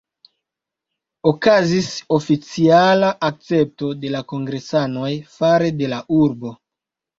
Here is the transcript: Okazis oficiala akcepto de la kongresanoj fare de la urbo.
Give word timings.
Okazis 1.31 1.89
oficiala 2.17 3.11
akcepto 3.29 3.91
de 4.07 4.13
la 4.17 4.25
kongresanoj 4.35 5.13
fare 5.37 5.73
de 5.85 5.95
la 5.95 6.03
urbo. 6.25 6.57